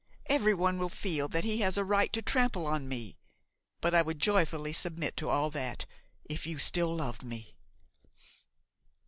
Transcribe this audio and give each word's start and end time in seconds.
Everyone 0.25 0.79
will 0.79 0.89
feel 0.89 1.27
that 1.27 1.43
he 1.43 1.59
has 1.59 1.77
a 1.77 1.83
right 1.85 2.11
to 2.13 2.23
trample 2.23 2.65
on 2.65 2.87
me. 2.89 3.19
But 3.81 3.93
I 3.93 4.01
would 4.01 4.17
joyfully 4.17 4.73
submit 4.73 5.15
to 5.17 5.29
all 5.29 5.51
that, 5.51 5.85
if 6.25 6.47
you 6.47 6.57
still 6.57 6.95
loved 6.95 7.21
me." 7.21 7.55